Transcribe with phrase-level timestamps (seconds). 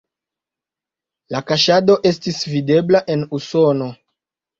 [1.35, 3.91] La kaŝado estis videbla en Usono.